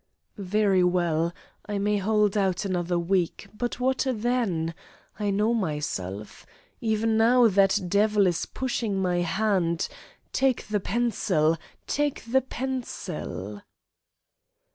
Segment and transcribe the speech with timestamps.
[0.39, 1.31] "Very well,
[1.67, 4.73] I may hold out another week, but what then?
[5.19, 6.43] I know myself.
[6.79, 9.87] Even now that devil is pushing my hand:
[10.33, 13.61] 'Take the pencil, take the pencil.